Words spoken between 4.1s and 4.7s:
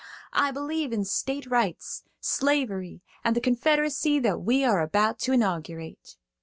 that we